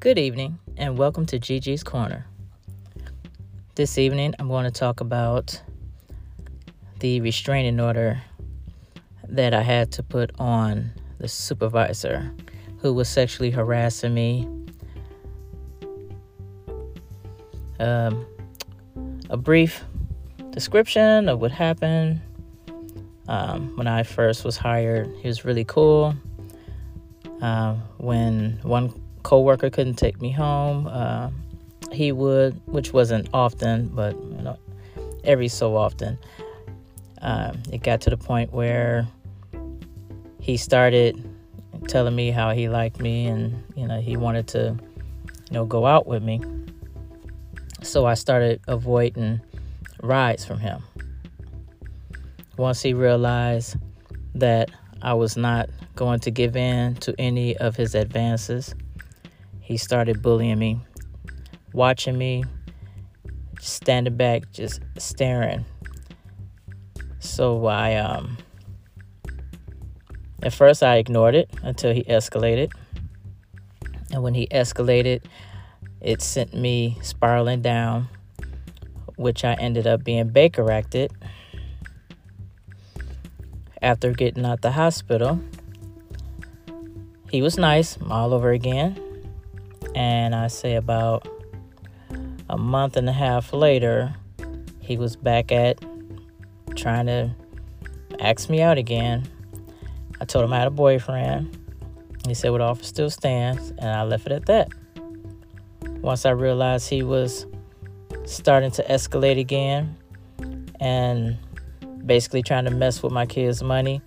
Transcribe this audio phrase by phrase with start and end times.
[0.00, 2.24] Good evening, and welcome to Gigi's Corner.
[3.74, 5.60] This evening, I'm going to talk about
[7.00, 8.22] the restraining order
[9.26, 12.32] that I had to put on the supervisor
[12.78, 14.48] who was sexually harassing me.
[17.80, 18.24] Um,
[19.30, 19.82] a brief
[20.50, 22.20] description of what happened
[23.26, 25.12] um, when I first was hired.
[25.22, 26.14] He was really cool.
[27.42, 28.92] Uh, when one
[29.28, 31.28] coworker couldn't take me home, uh,
[31.92, 34.58] he would, which wasn't often, but you know,
[35.22, 36.18] every so often.
[37.20, 39.06] Um, it got to the point where
[40.40, 41.22] he started
[41.88, 44.74] telling me how he liked me and you know he wanted to
[45.50, 46.40] you know go out with me
[47.82, 49.40] so i started avoiding
[50.02, 50.82] rides from him
[52.56, 53.76] once he realized
[54.34, 54.70] that
[55.02, 58.74] i was not going to give in to any of his advances
[59.68, 60.80] he started bullying me
[61.72, 62.42] watching me
[63.60, 65.64] standing back just staring
[67.20, 68.36] so i um
[70.40, 72.72] at first, I ignored it until he escalated.
[74.12, 75.24] And when he escalated,
[76.00, 78.08] it sent me spiraling down,
[79.16, 81.12] which I ended up being Baker acted.
[83.82, 85.40] After getting out the hospital,
[87.30, 89.07] he was nice all over again.
[89.98, 91.26] And I say about
[92.48, 94.14] a month and a half later,
[94.78, 95.84] he was back at
[96.76, 97.34] trying to
[98.20, 99.26] ask me out again.
[100.20, 101.58] I told him I had a boyfriend.
[102.28, 103.70] He said, Well, the offer still stands.
[103.70, 104.68] And I left it at that.
[106.00, 107.46] Once I realized he was
[108.24, 109.96] starting to escalate again
[110.78, 111.36] and
[112.06, 114.00] basically trying to mess with my kids' money,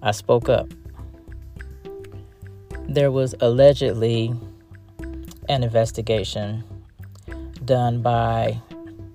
[0.00, 0.72] I spoke up.
[2.88, 4.32] There was allegedly
[5.48, 6.64] an investigation
[7.64, 8.60] done by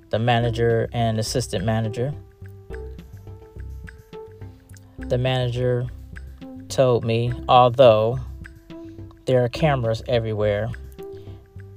[0.10, 2.14] the manager and assistant manager.
[4.98, 5.88] The manager
[6.68, 8.20] told me, although
[9.26, 10.70] there are cameras everywhere,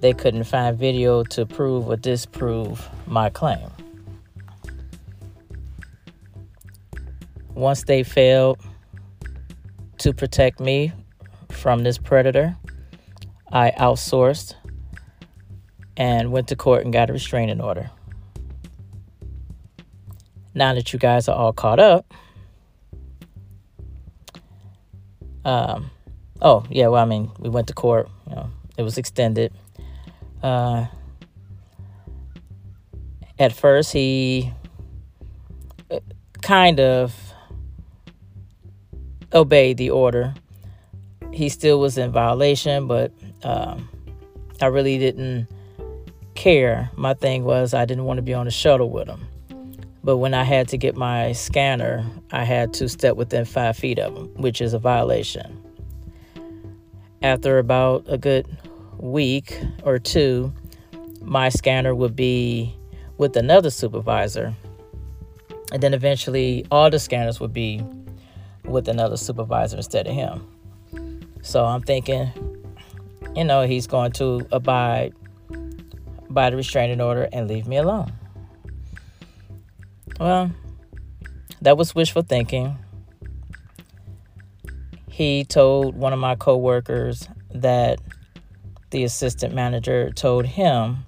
[0.00, 3.71] they couldn't find video to prove or disprove my claim.
[7.55, 8.59] Once they failed
[9.99, 10.93] to protect me
[11.50, 12.56] from this predator,
[13.52, 14.54] I outsourced
[15.96, 17.90] and went to court and got a restraining order.
[20.54, 22.12] Now that you guys are all caught up,
[25.44, 25.90] Um,
[26.40, 28.08] oh yeah, well I mean we went to court.
[28.28, 29.52] You know, it was extended.
[30.42, 30.86] Uh,
[33.38, 34.52] at first he
[35.90, 36.00] uh,
[36.42, 37.14] kind of
[39.32, 40.34] obeyed the order.
[41.32, 43.12] He still was in violation, but
[43.44, 43.88] um,
[44.60, 45.48] I really didn't
[46.34, 46.91] care.
[46.97, 49.26] My thing was I didn't want to be on the shuttle with him.
[50.04, 53.98] But when I had to get my scanner, I had to step within five feet
[53.98, 55.62] of him, which is a violation.
[57.22, 58.47] After about a good
[58.98, 60.52] week or two,
[61.20, 62.75] my scanner would be
[63.16, 64.54] with another supervisor.
[65.72, 67.81] And then eventually, all the scanners would be
[68.64, 70.47] with another supervisor instead of him.
[71.42, 72.31] So I'm thinking,
[73.34, 75.15] you know, he's going to abide
[76.28, 78.12] by the restraining order and leave me alone.
[80.19, 80.50] Well,
[81.60, 82.76] that was wishful thinking.
[85.09, 88.00] He told one of my coworkers that
[88.91, 91.04] the assistant manager told him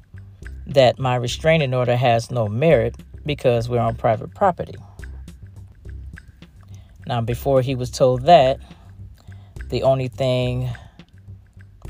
[0.66, 2.96] that my restraining order has no merit
[3.26, 4.74] because we're on private property.
[7.06, 8.58] Now, before he was told that,
[9.68, 10.70] the only thing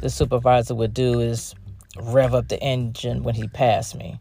[0.00, 1.54] the supervisor would do is
[2.02, 4.18] rev up the engine when he passed me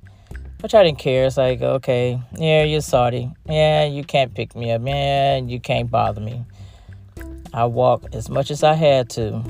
[0.64, 1.26] which I didn't care.
[1.26, 3.30] It's like, okay, yeah, you're Saudi.
[3.46, 4.82] Yeah, you can't pick me up.
[4.86, 6.46] Yeah, you can't bother me.
[7.54, 9.44] I walked as much as I had to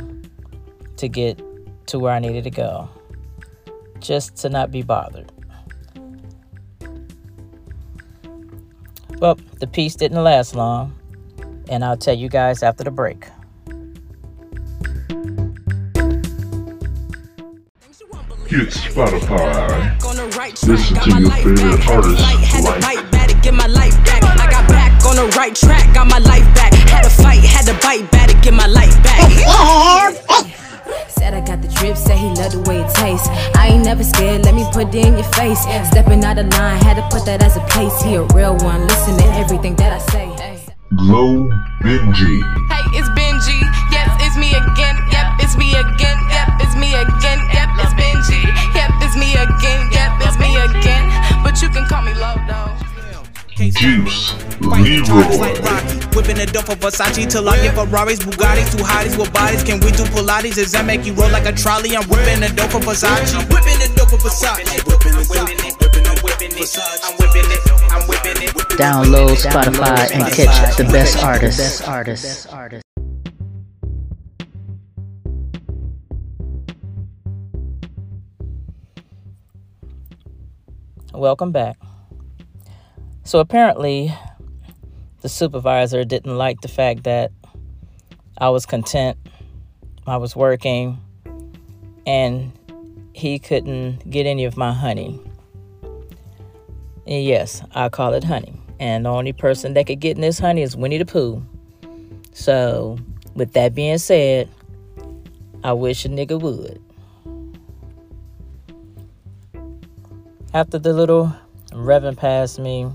[0.97, 1.39] to get
[1.87, 2.89] to where I needed to go,
[3.99, 5.31] just to not be bothered.
[9.19, 10.97] Well, the peace didn't last long,
[11.69, 13.27] and I'll tell you guys after the break.
[18.53, 19.97] Hit Spotify.
[20.67, 22.21] Listen to your favorite artist.
[22.21, 23.41] Like.
[23.41, 24.21] Get my life back.
[24.23, 25.91] I got back on the right track.
[25.95, 26.71] Got my life back.
[26.85, 29.19] Had to fight, had to bite back to get my life back.
[29.47, 30.53] Oh, oh,
[30.85, 33.27] oh, said I got the drip, said he loved the way it tastes.
[33.57, 35.61] I ain't never scared, let me put it in your face.
[35.89, 38.03] Stepping out of line, had to put that as a place.
[38.03, 40.29] He a real one, listen to everything that I say.
[40.95, 41.49] Glow
[41.81, 42.37] Benji.
[42.69, 43.09] Hey, it's
[53.75, 55.25] Juice, Leroy.
[56.13, 59.63] Whipping the dope for Versace till I get Ferraris, Bugattis, two hotties with bodies.
[59.63, 60.55] Can we do Pilates?
[60.55, 61.95] Does that make you roll like a trolley?
[61.95, 63.33] I'm whipping the dope for Versace.
[63.33, 64.61] I'm whipping the dope for Versace.
[64.85, 65.73] Whipping whipping it.
[66.05, 67.61] I'm whipping it,
[67.91, 68.53] I'm whipping it.
[68.77, 71.81] Download Spotify and catch the best artists.
[71.81, 72.47] Best artists.
[81.13, 81.77] Welcome back.
[83.25, 84.13] So apparently,
[85.21, 87.31] the supervisor didn't like the fact that
[88.37, 89.17] I was content,
[90.05, 90.99] I was working,
[92.05, 92.51] and
[93.13, 95.21] he couldn't get any of my honey.
[97.07, 98.59] And yes, I call it honey.
[98.79, 101.41] And the only person that could get in this honey is Winnie the Pooh.
[102.33, 102.97] So,
[103.35, 104.49] with that being said,
[105.63, 106.81] I wish a nigga would.
[110.53, 111.33] After the little
[111.73, 112.91] Reverend passed me,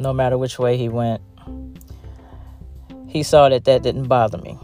[0.00, 1.22] no matter which way he went,
[3.06, 4.58] he saw that that didn't bother me.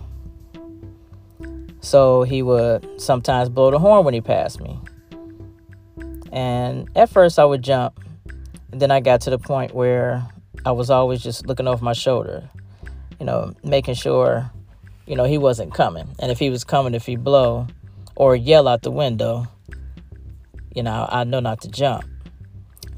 [1.80, 4.80] So he would sometimes blow the horn when he passed me.
[6.32, 8.00] And at first I would jump.
[8.72, 10.26] And then I got to the point where
[10.64, 12.48] I was always just looking over my shoulder,
[13.20, 14.50] you know, making sure,
[15.06, 16.08] you know, he wasn't coming.
[16.18, 17.68] And if he was coming, if he blow
[18.16, 19.46] or yell out the window,
[20.74, 22.04] you know, I know not to jump.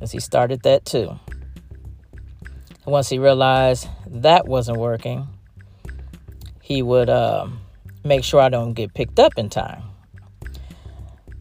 [0.00, 1.18] As he started that too.
[2.88, 5.28] Once he realized that wasn't working,
[6.62, 7.46] he would uh,
[8.02, 9.82] make sure I don't get picked up in time.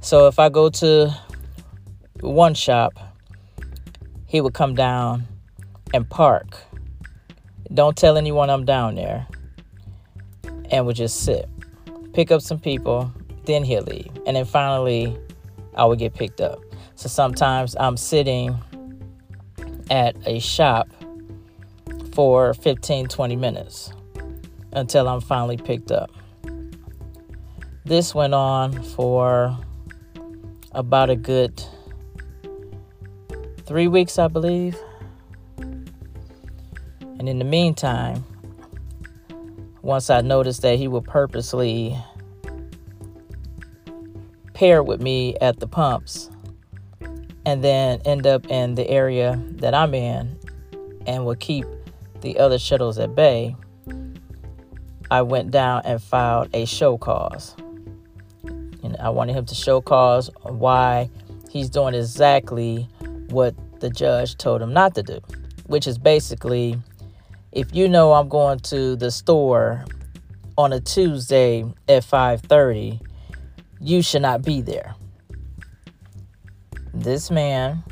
[0.02, 1.16] So if I go to
[2.20, 3.00] one shop,
[4.26, 5.26] he would come down
[5.94, 6.58] and park.
[7.74, 9.26] Don't tell anyone I'm down there.
[10.70, 11.50] And would just sit,
[12.12, 13.10] pick up some people,
[13.46, 14.12] then he'll leave.
[14.26, 15.18] And then finally,
[15.76, 16.60] I would get picked up.
[16.96, 18.54] So sometimes I'm sitting
[19.90, 20.90] at a shop
[22.18, 23.94] for 15, 20 minutes
[24.72, 26.10] until I'm finally picked up.
[27.86, 29.56] This went on for
[30.72, 31.64] about a good
[33.68, 34.76] three weeks, I believe.
[35.60, 38.26] And in the meantime,
[39.84, 41.96] once I noticed that he would purposely
[44.56, 46.32] pair with me at the pumps
[47.46, 50.36] and then end up in the area that I'm in
[51.06, 51.66] and would keep
[52.22, 53.56] the other shuttles at bay,
[55.10, 57.56] I went down and filed a show cause.
[58.84, 61.10] And I wanted him to show cause why
[61.50, 62.88] he's doing exactly
[63.30, 65.20] what the judge told him not to do,
[65.68, 66.78] which is basically
[67.52, 69.86] if you know I'm going to the store
[70.58, 73.00] on a Tuesday at 5:30
[73.80, 74.96] you should not be there.
[76.94, 77.84] This man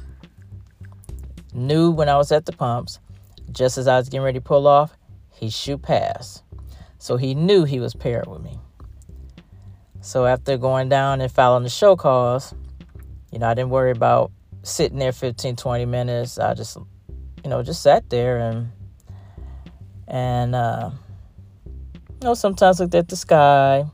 [1.54, 3.00] knew when I was at the pumps,
[3.56, 4.96] just as I was getting ready to pull off,
[5.32, 6.44] he shoot past.
[7.00, 8.60] So he knew he was paired with me.
[10.02, 12.54] So after going down and following the show cause,
[13.32, 14.32] you know, I didn't worry about
[14.64, 16.38] sitting there 15, 20 minutes.
[16.38, 16.78] I just,
[17.44, 18.72] you know, just sat there and,
[20.08, 20.92] and, uh,
[21.66, 21.74] you
[22.22, 23.86] know, sometimes looked at the sky,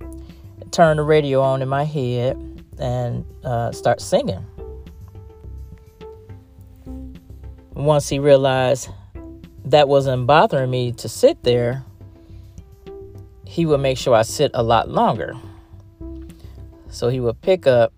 [0.72, 2.36] turn the radio on in my head
[2.80, 4.46] and uh, start singing.
[7.74, 8.90] Once he realized
[9.66, 11.84] that wasn't bothering me to sit there,
[13.46, 15.34] he would make sure I sit a lot longer.
[16.90, 17.94] So he would pick up,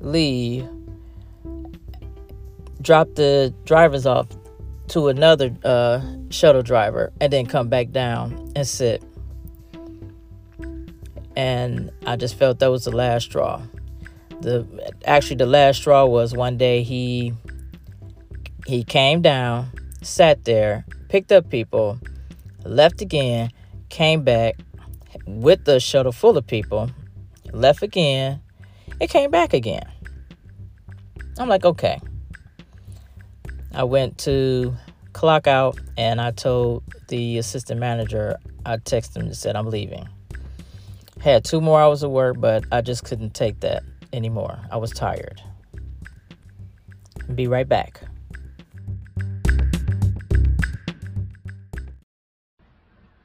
[0.00, 0.68] leave,
[2.80, 4.28] drop the drivers off
[4.88, 6.00] to another uh,
[6.30, 9.02] shuttle driver, and then come back down and sit
[11.38, 13.62] and I just felt that was the last straw.
[14.40, 14.66] The
[15.04, 17.32] actually the last straw was one day he
[18.66, 19.70] he came down,
[20.02, 21.98] sat there, picked up people,
[22.64, 23.50] left again,
[23.88, 24.56] came back
[25.26, 26.90] with the shuttle full of people,
[27.52, 28.40] left again,
[29.00, 29.86] and came back again.
[31.38, 32.00] I'm like, okay.
[33.74, 34.74] I went to
[35.12, 40.08] clock out and I told the assistant manager, I texted him and said, I'm leaving.
[41.20, 44.58] Had two more hours of work, but I just couldn't take that anymore.
[44.70, 45.42] I was tired.
[47.34, 48.00] Be right back.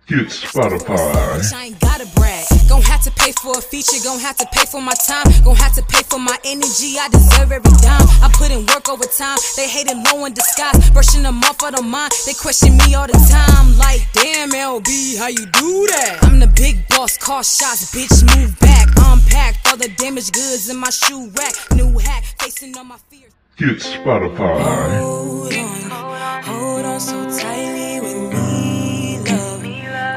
[0.05, 1.53] Hit Spotify.
[1.55, 2.45] I ain't gotta brag.
[2.67, 5.55] Gon' have to pay for a feature, gon' have to pay for my time, gon'
[5.55, 6.99] have to pay for my energy.
[6.99, 8.03] I deserve every dime.
[8.19, 9.37] I put in work over time.
[9.55, 12.11] They hating low in disguise, brushing them off of the mind.
[12.25, 14.01] They question me all the time, like.
[14.11, 16.19] Damn, LB, how you do that?
[16.23, 18.89] I'm the big boss, call shots, bitch, move back.
[18.97, 21.53] Unpacked all the damaged goods in my shoe rack.
[21.75, 23.31] New hack, facing all my fears.
[23.55, 24.99] Hit Spotify.
[24.99, 27.82] Hold on, hold on so tightly with me, love.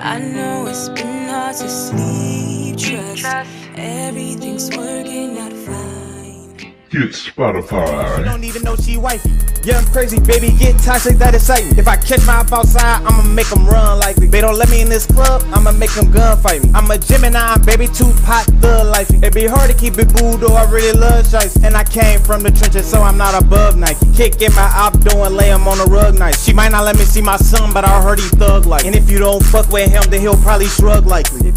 [0.09, 3.27] I know it's been hard to sleep, trust.
[3.75, 6.75] Everything's working out fine.
[6.93, 8.25] Hit Spotify.
[8.25, 9.56] don't even know she wifey.
[9.67, 11.73] Yeah, I'm crazy, baby, get toxic, that excite me.
[11.77, 14.29] If I catch my op outside, I'ma make them run like me.
[14.29, 16.71] They don't let me in this club, I'ma make them gunfight me.
[16.73, 19.11] I'm a Gemini, baby, two pot thug life.
[19.11, 21.65] It be hard to keep it boo, though I really love shice.
[21.65, 24.07] And I came from the trenches, so I'm not above Nike.
[24.15, 26.45] Kick in my op doing, lay him on the rug nice.
[26.45, 28.85] She might not let me see my son, but I heard he thug like.
[28.85, 31.53] And if you don't fuck with him, then he'll probably shrug likely.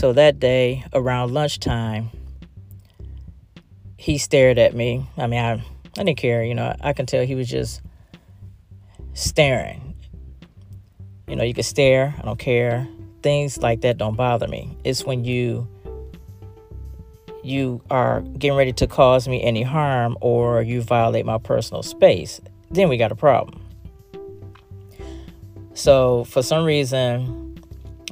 [0.00, 2.08] So that day, around lunchtime,
[3.98, 5.06] he stared at me.
[5.18, 5.52] I mean, I,
[5.98, 6.42] I didn't care.
[6.42, 7.82] You know, I can tell he was just
[9.12, 9.94] staring.
[11.28, 12.14] You know, you can stare.
[12.18, 12.88] I don't care.
[13.22, 14.74] Things like that don't bother me.
[14.84, 15.68] It's when you
[17.44, 22.40] you are getting ready to cause me any harm or you violate my personal space,
[22.70, 23.62] then we got a problem.
[25.74, 27.60] So for some reason,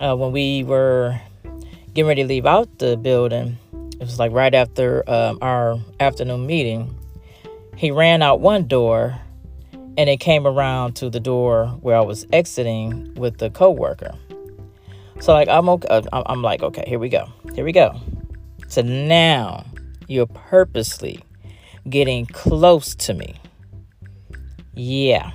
[0.02, 1.18] uh, when we were
[1.98, 6.46] getting ready to leave out the building, it was like right after um, our afternoon
[6.46, 6.96] meeting,
[7.76, 9.18] he ran out one door
[9.96, 14.14] and it came around to the door where I was exiting with the coworker.
[15.18, 15.88] So like I'm okay.
[15.88, 17.26] uh, I'm like okay, here we go,
[17.56, 18.00] here we go.
[18.68, 19.66] So now
[20.06, 21.24] you're purposely
[21.90, 23.34] getting close to me.
[24.74, 25.32] Yeah,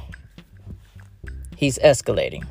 [1.58, 2.48] he's escalating.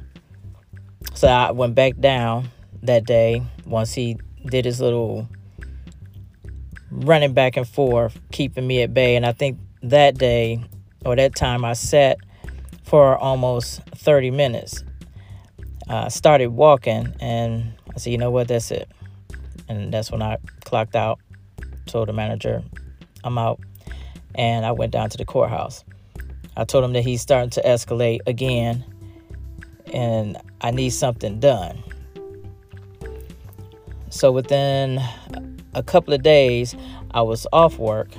[1.14, 2.50] So I went back down
[2.82, 5.28] that day once he did his little
[6.90, 9.16] running back and forth, keeping me at bay.
[9.16, 10.64] And I think that day
[11.04, 12.18] or that time I sat
[12.84, 14.84] for almost 30 minutes.
[15.88, 18.90] I started walking and I said, you know what, that's it.
[19.68, 21.18] And that's when I clocked out,
[21.86, 22.62] told the manager,
[23.24, 23.60] I'm out.
[24.34, 25.84] And I went down to the courthouse.
[26.56, 28.84] I told him that he's starting to escalate again
[29.92, 31.82] and I need something done.
[34.12, 35.00] So within
[35.72, 36.76] a couple of days,
[37.12, 38.10] I was off work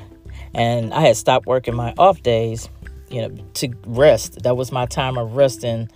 [0.56, 2.68] and I had stopped working my off days,
[3.12, 4.42] you know, to rest.
[4.42, 5.90] That was my time of resting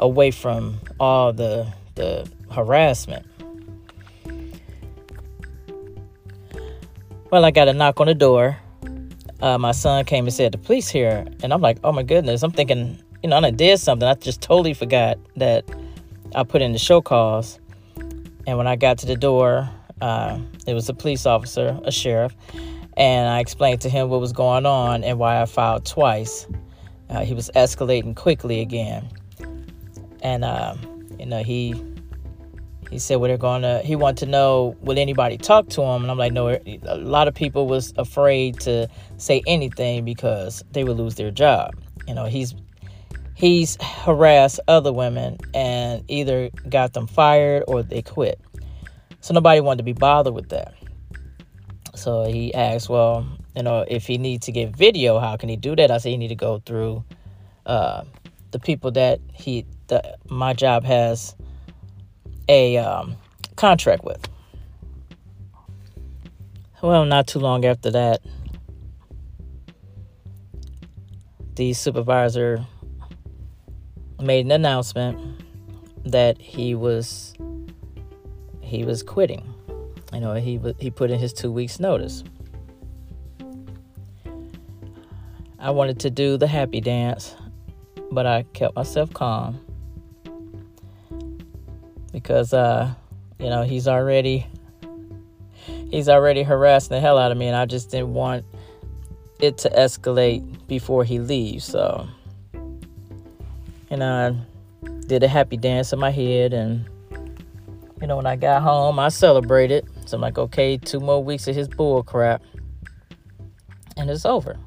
[0.00, 3.26] away from all the the harassment.
[7.30, 8.56] Well, I got a knock on the door.
[9.42, 12.42] Uh, my son came and said the police here, and I'm like, oh my goodness.
[12.42, 14.08] I'm thinking, you know, I did something.
[14.08, 15.68] I just totally forgot that
[16.34, 17.60] I put in the show cause.
[18.46, 19.68] And when I got to the door,
[20.00, 22.34] uh, it was a police officer, a sheriff,
[22.96, 26.46] and I explained to him what was going on and why I filed twice.
[27.10, 29.08] Uh, he was escalating quickly again,
[30.22, 30.76] and uh,
[31.18, 31.74] you know he
[32.90, 36.02] he said, "Well, they're to." He wanted to know, will anybody talk to him?
[36.02, 36.58] And I'm like, no.
[36.86, 41.74] A lot of people was afraid to say anything because they would lose their job.
[42.06, 42.54] You know, he's
[43.36, 48.40] he's harassed other women and either got them fired or they quit.
[49.20, 50.74] So nobody wanted to be bothered with that.
[51.94, 55.56] So he asked, well, you know, if he needs to get video, how can he
[55.56, 55.90] do that?
[55.90, 57.04] I said, he need to go through
[57.66, 58.04] uh,
[58.52, 61.36] the people that he, the, my job has
[62.48, 63.16] a um,
[63.56, 64.26] contract with.
[66.82, 68.20] Well, not too long after that,
[71.56, 72.64] the supervisor
[74.26, 75.18] made an announcement
[76.04, 77.34] that he was
[78.60, 79.44] he was quitting.
[80.12, 82.24] You know, he he put in his two weeks notice.
[85.58, 87.34] I wanted to do the happy dance,
[88.10, 89.60] but I kept myself calm
[92.12, 92.94] because uh,
[93.38, 94.46] you know, he's already
[95.90, 98.44] he's already harassing the hell out of me and I just didn't want
[99.40, 101.64] it to escalate before he leaves.
[101.64, 102.08] So,
[103.90, 104.44] know,
[104.84, 106.88] I did a happy dance in my head and
[108.00, 109.88] you know, when I got home, I celebrated.
[110.04, 112.42] So I'm like, okay, two more weeks of his bull crap.
[113.96, 114.58] And it's over.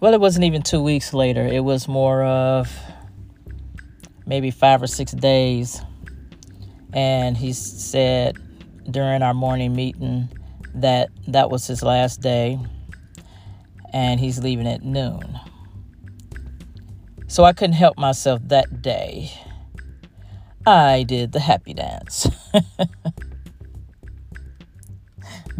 [0.00, 1.44] Well, it wasn't even two weeks later.
[1.46, 2.72] It was more of
[4.26, 5.80] maybe five or six days.
[6.92, 8.38] And he said
[8.90, 10.28] during our morning meeting
[10.74, 12.58] that that was his last day
[13.92, 15.40] and he's leaving at noon.
[17.34, 19.32] So I couldn't help myself that day.
[20.64, 22.28] I did the happy dance.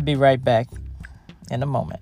[0.04, 0.68] Be right back
[1.50, 1.98] in a moment.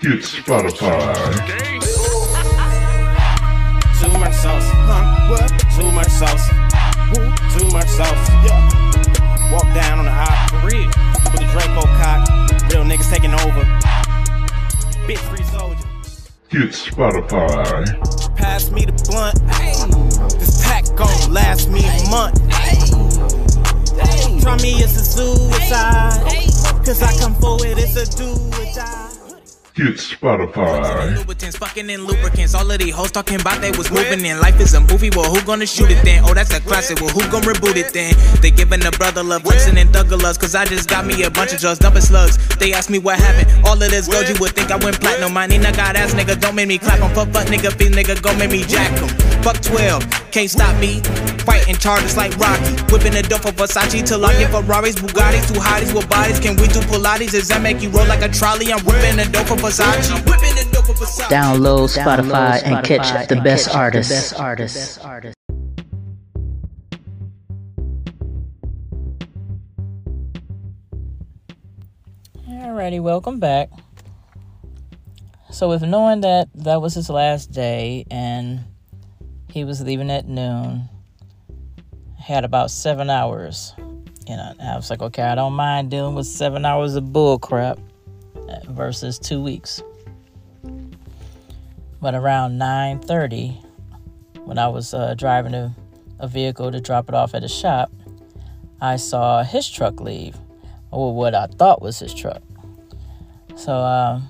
[0.00, 1.36] Hit Spotify.
[4.00, 4.70] Too much sauce.
[4.88, 5.28] Huh?
[5.28, 5.52] What?
[5.76, 6.48] Too much sauce.
[7.58, 8.28] Too much sauce.
[8.48, 9.52] Yeah.
[9.52, 10.88] Walk down on the hop for real.
[11.30, 12.26] With the Draco cock.
[12.72, 13.91] Real niggas taking over.
[16.52, 18.36] Hit Spotify.
[18.36, 19.40] Pass me the blunt.
[20.38, 22.36] This pack gon' last me a month.
[24.42, 26.20] Try me, it's a suicide.
[26.84, 29.11] Cause I come forward, it's a do or die.
[29.74, 31.16] Hit Spotify.
[31.16, 32.54] Lubricants, fucking in lubricants.
[32.54, 34.38] All of these hoes talking about they was moving in.
[34.38, 36.22] Life is a movie, well, who gonna shoot it then?
[36.26, 38.12] Oh, that's a classic, well, who gonna reboot it then?
[38.42, 41.54] They giving a brother love, Wilson and Douglas, cause I just got me a bunch
[41.54, 42.36] of drugs, dumping slugs.
[42.58, 43.48] They ask me what happened.
[43.66, 45.32] All of this gold, you would think I went platinum.
[45.32, 47.08] My Nina got ass nigga, don't make me clap him.
[47.14, 49.08] Fuck, fuck, nigga, feel nigga, go make me jack him.
[49.42, 51.00] Fuck 12, can't stop me.
[51.48, 52.76] Fighting charges like Rocky.
[52.92, 56.38] Whipping the dope for Versace till I get Ferraris, Bugattis, two hotties with bodies.
[56.38, 57.32] Can we do Pilates?
[57.32, 58.72] Does that make you roll like a trolley?
[58.72, 60.10] I'm whipping the dope for Versace.
[60.26, 61.28] Whipping the dope for Versace.
[61.28, 64.32] Download Spotify and catch the best artists.
[64.32, 64.98] artists.
[72.48, 73.70] Alrighty, welcome back.
[75.52, 78.64] So, with knowing that that was his last day and
[79.48, 80.88] he was leaving at noon,
[82.18, 83.74] had about seven hours.
[84.26, 87.38] You know, I was like, okay, I don't mind dealing with seven hours of bull
[87.38, 87.78] crap
[88.68, 89.82] versus two weeks.
[92.00, 93.64] But around 9:30,
[94.44, 95.74] when I was uh, driving a,
[96.18, 97.92] a vehicle to drop it off at a shop,
[98.80, 100.36] I saw his truck leave,
[100.90, 102.42] or what I thought was his truck.
[103.54, 104.20] So uh,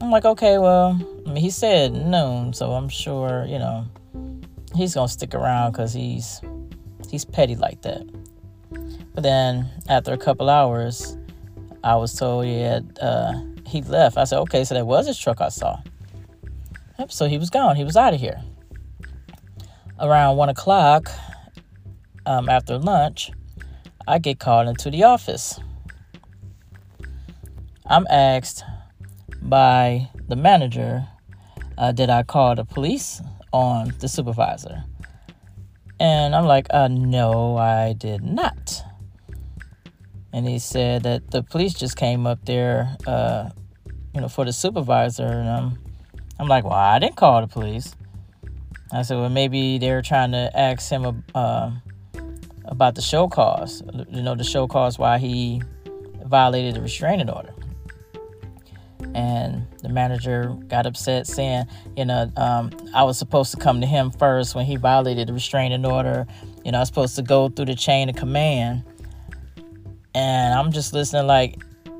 [0.00, 3.86] I'm like, okay, well, I mean, he said noon, so I'm sure, you know,
[4.74, 6.42] he's gonna stick around because he's
[7.10, 8.02] he's petty like that.
[9.14, 11.16] But then after a couple hours,
[11.82, 13.34] I was told he had uh,
[13.74, 14.16] he left.
[14.16, 15.80] I said, okay, so that was his truck I saw.
[16.98, 17.74] Yep, so he was gone.
[17.74, 18.40] He was out of here.
[19.98, 21.10] Around one o'clock,
[22.24, 23.32] um, after lunch,
[24.06, 25.58] I get called into the office.
[27.86, 28.62] I'm asked
[29.42, 31.06] by the manager,
[31.76, 33.20] uh, did I call the police
[33.52, 34.84] on the supervisor?
[35.98, 38.82] And I'm like, uh, no, I did not.
[40.32, 43.50] And he said that the police just came up there, uh,
[44.14, 45.24] you know, for the supervisor.
[45.24, 45.78] And I'm,
[46.38, 47.94] I'm like, well, I didn't call the police.
[48.92, 51.72] I said, well, maybe they were trying to ask him uh,
[52.66, 55.62] about the show cause, you know, the show cause why he
[56.24, 57.52] violated the restraining order
[59.14, 61.64] and the manager got upset saying
[61.96, 65.32] you know um, i was supposed to come to him first when he violated the
[65.32, 66.26] restraining order
[66.64, 68.82] you know i was supposed to go through the chain of command
[70.14, 71.56] and i'm just listening like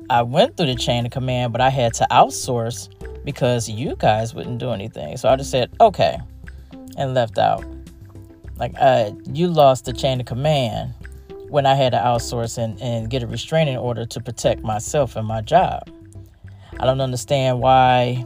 [0.09, 2.89] i went through the chain of command but i had to outsource
[3.25, 5.17] because you guys wouldn't do anything.
[5.17, 6.17] So i just said okay
[6.97, 7.65] and left out.
[8.57, 10.93] Like uh, you lost the chain of command
[11.49, 15.27] when i had to outsource and, and get a restraining order to protect myself and
[15.27, 15.89] my job.
[16.79, 18.25] I don't understand why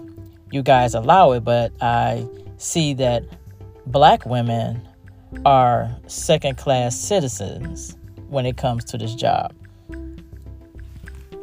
[0.52, 3.24] you guys allow it, but I see that
[3.88, 4.88] black women
[5.46, 7.98] are second class citizens
[8.30, 9.54] when it comes to this job.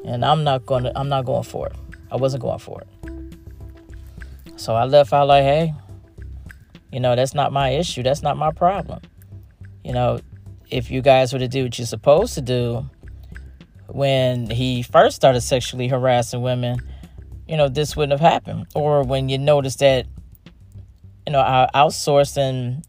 [0.06, 1.74] And I'm not to I'm not going for it.
[2.10, 2.88] I wasn't going for it.
[4.56, 5.74] So I left out like, hey,
[6.92, 8.02] you know, that's not my issue.
[8.02, 9.00] That's not my problem.
[9.84, 10.20] You know,
[10.70, 12.88] if you guys were to do what you're supposed to do
[13.88, 16.78] when he first started sexually harassing women,
[17.46, 18.66] you know, this wouldn't have happened.
[18.74, 20.06] Or when you notice that,
[21.26, 22.84] you know, I outsourced and,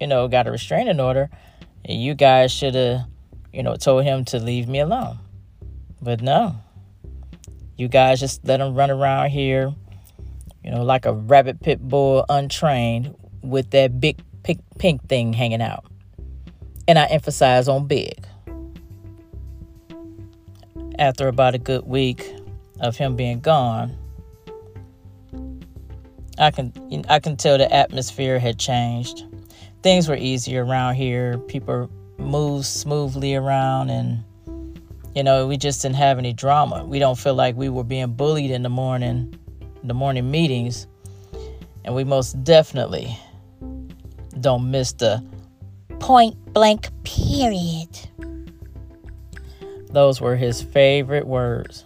[0.00, 1.30] you know, got a restraining order,
[1.86, 3.02] you guys should have,
[3.52, 5.18] you know, told him to leave me alone.
[6.04, 6.56] But no.
[7.76, 9.74] You guys just let him run around here,
[10.62, 15.62] you know, like a rabbit pit bull untrained with that big pink, pink thing hanging
[15.62, 15.84] out.
[16.86, 18.26] And I emphasize on big.
[20.98, 22.32] After about a good week,
[22.80, 23.96] of him being gone,
[26.38, 26.72] I can
[27.08, 29.24] I can tell the atmosphere had changed.
[29.82, 31.38] Things were easier around here.
[31.38, 34.24] People moved smoothly around and
[35.14, 36.84] you know, we just didn't have any drama.
[36.84, 39.38] We don't feel like we were being bullied in the morning,
[39.82, 40.86] the morning meetings.
[41.84, 43.16] And we most definitely
[44.40, 45.24] don't miss the
[46.00, 47.88] point blank period.
[49.90, 51.84] Those were his favorite words.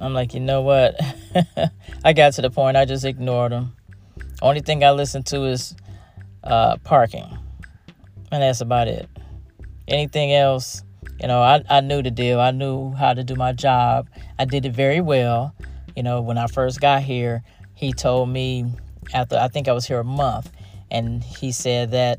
[0.00, 1.00] I'm like, you know what?
[2.04, 3.74] I got to the point I just ignored them.
[4.40, 5.74] Only thing I listen to is
[6.44, 7.36] uh, parking,
[8.30, 9.08] and that's about it.
[9.88, 10.84] anything else,
[11.20, 12.40] you know, I, I knew the deal.
[12.40, 14.08] I knew how to do my job.
[14.38, 15.54] I did it very well.
[15.96, 17.42] You know, when I first got here,
[17.74, 18.66] he told me
[19.12, 20.50] after I think I was here a month,
[20.90, 22.18] and he said that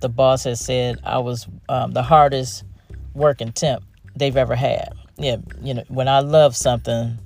[0.00, 2.64] the boss had said I was um, the hardest
[3.14, 3.84] working temp
[4.16, 4.92] they've ever had.
[5.18, 7.18] Yeah, you know, when I love something,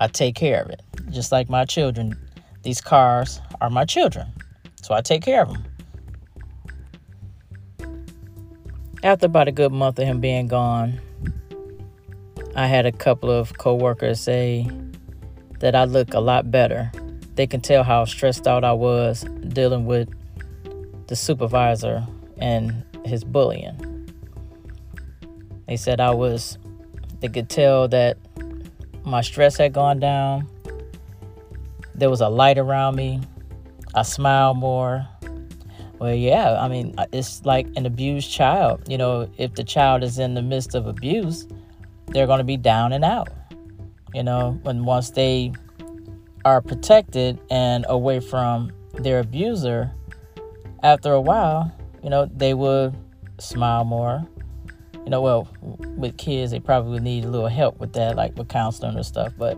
[0.00, 0.82] I take care of it.
[1.10, 2.14] Just like my children,
[2.62, 4.26] these cars are my children,
[4.82, 5.64] so I take care of them.
[9.04, 11.00] After about a good month of him being gone,
[12.54, 14.68] I had a couple of coworkers say
[15.58, 16.92] that I look a lot better.
[17.34, 20.08] They can tell how stressed out I was dealing with
[21.08, 24.08] the supervisor and his bullying.
[25.66, 26.56] They said I was,
[27.18, 28.18] they could tell that
[29.04, 30.48] my stress had gone down.
[31.96, 33.20] There was a light around me.
[33.96, 35.08] I smiled more.
[36.02, 38.82] Well, yeah, I mean, uh, it's like an abused child.
[38.88, 41.46] You know, if the child is in the midst of abuse,
[42.08, 43.28] they're going to be down and out.
[44.12, 45.52] You know, when once they
[46.44, 49.92] are protected and away from their abuser,
[50.82, 51.70] after a while,
[52.02, 52.96] you know, they would
[53.38, 54.26] smile more.
[55.04, 58.36] You know, well, with kids, they probably would need a little help with that, like
[58.36, 59.34] with counseling and stuff.
[59.38, 59.56] But,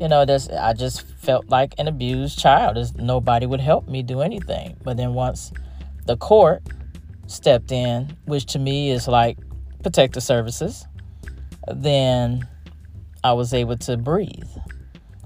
[0.00, 2.76] you know, that's, I just felt like an abused child.
[2.76, 4.76] There's, nobody would help me do anything.
[4.82, 5.52] But then once
[6.04, 6.62] the court
[7.26, 9.38] stepped in, which to me is like
[9.82, 10.86] protective services,
[11.74, 12.46] then
[13.24, 14.48] I was able to breathe.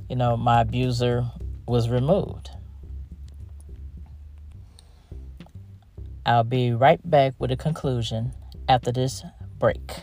[0.09, 1.25] You know, my abuser
[1.67, 2.51] was removed.
[6.27, 8.33] I'll be right back with a conclusion
[8.69, 9.25] after this
[9.59, 10.03] break.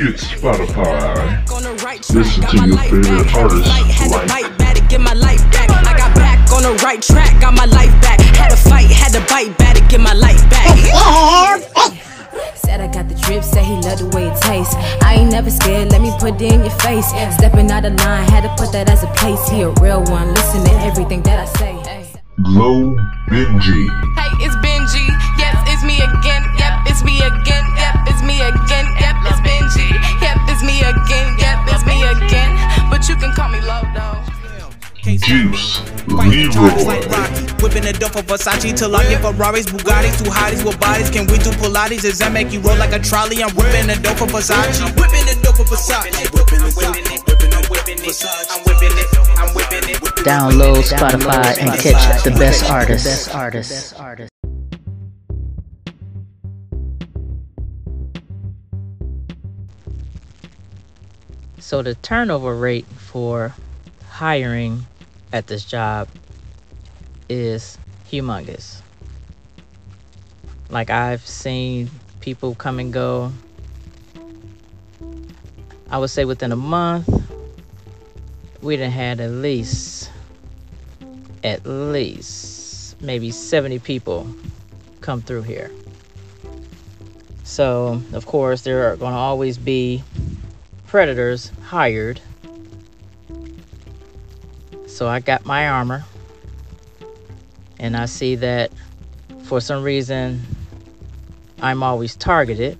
[0.00, 1.44] Hit Spotify.
[2.08, 5.68] Listen to your favorite artists like get my life back.
[5.68, 8.18] I got back on the right track, got my life back.
[8.32, 10.66] Had to fight, had to bite back to get my life back.
[10.94, 11.98] Oh, oh,
[12.32, 14.74] oh, said I got the drip, said he loved the way it tastes.
[15.04, 17.08] I ain't never scared, let me put it in your face.
[17.36, 19.46] Stepping out of line, had to put that as a place.
[19.50, 21.76] He a real one, listen to everything that I say.
[22.42, 22.96] Glow
[23.28, 23.84] Benji.
[24.16, 25.04] Hey, it's Benji.
[25.36, 26.42] Yes, it's me again.
[26.56, 27.64] Yep, it's me again.
[27.76, 28.86] Yep, it's me again.
[28.96, 29.39] Yep, it's
[29.70, 29.90] Benji.
[30.20, 31.36] Yep, it's me again.
[31.38, 32.90] Yep, it's me again.
[32.90, 34.18] But you can call me low though.
[35.02, 36.84] Juice, Leroy.
[36.84, 40.78] Like Rocky, whipping the dope for Versace till I get Ferraris, Bugattis, two hotties with
[40.78, 41.08] bodies.
[41.10, 42.02] Can we do Pilates?
[42.02, 43.42] Does that make you roll like a trolley?
[43.42, 44.84] I'm whipping the dope for Versace.
[45.00, 46.04] Whipping the dope for Versace.
[46.04, 48.24] Whipping it, whipping it, whipping whipping it.
[48.50, 49.98] I'm whipping it, I'm whipping it.
[50.20, 54.29] Download Spotify and catch the best artists.
[61.70, 63.54] So the turnover rate for
[64.08, 64.86] hiring
[65.32, 66.08] at this job
[67.28, 67.78] is
[68.10, 68.82] humongous.
[70.68, 73.32] Like I've seen people come and go.
[75.88, 77.08] I would say within a month,
[78.60, 80.10] we'd have had at least,
[81.44, 84.26] at least maybe 70 people
[85.02, 85.70] come through here.
[87.44, 90.02] So, of course, there are going to always be
[90.90, 92.20] predators hired
[95.00, 96.04] so I got my armor.
[97.78, 98.70] And I see that
[99.44, 100.42] for some reason
[101.62, 102.76] I'm always targeted.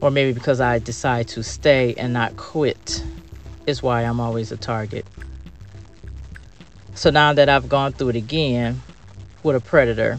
[0.00, 3.04] Or maybe because I decide to stay and not quit
[3.66, 5.04] is why I'm always a target.
[6.94, 8.80] So now that I've gone through it again
[9.42, 10.18] with a predator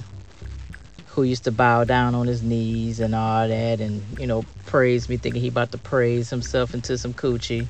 [1.08, 5.10] who used to bow down on his knees and all that and, you know, praise
[5.10, 7.68] me thinking he about to praise himself into some coochie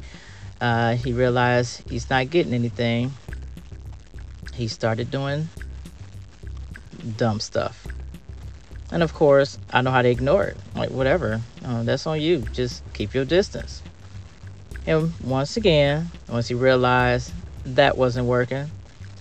[0.62, 3.12] uh, he realized he's not getting anything.
[4.54, 5.48] He started doing
[7.16, 7.88] dumb stuff.
[8.92, 10.58] And of course, I know how to ignore it.
[10.76, 11.42] Like, whatever.
[11.64, 12.40] Uh, that's on you.
[12.52, 13.82] Just keep your distance.
[14.86, 17.32] And once again, once he realized
[17.64, 18.70] that wasn't working,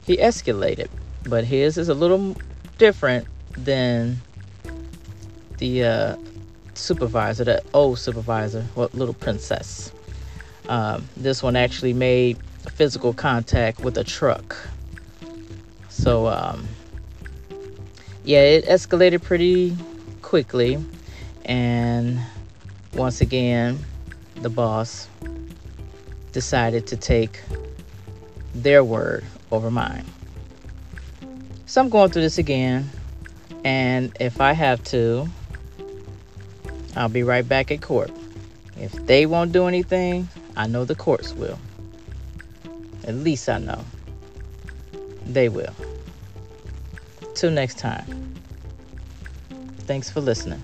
[0.04, 0.88] he escalated.
[1.24, 2.36] But his is a little
[2.78, 4.22] different than
[5.58, 6.16] the uh,
[6.78, 9.92] supervisor, the old supervisor, what little princess.
[10.68, 12.38] Um, this one actually made
[12.74, 14.56] physical contact with a truck.
[15.88, 16.68] So, um,
[18.24, 19.76] yeah, it escalated pretty
[20.22, 20.78] quickly.
[21.44, 22.20] And
[22.92, 23.78] once again,
[24.36, 25.08] the boss
[26.32, 27.42] decided to take
[28.54, 30.04] their word over mine.
[31.66, 32.90] So I'm going through this again.
[33.64, 35.28] And if I have to,
[36.98, 38.10] I'll be right back at court.
[38.76, 41.56] If they won't do anything, I know the courts will.
[43.04, 43.84] At least I know.
[45.24, 45.72] They will.
[47.36, 48.34] Till next time.
[49.86, 50.60] Thanks for listening.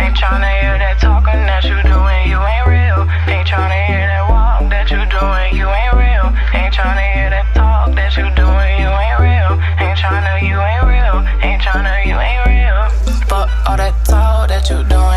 [0.00, 3.08] Ain't hear that talking that you doing, you ain't real.
[3.32, 4.03] Ain't hear
[13.66, 15.13] all that talk that you doing.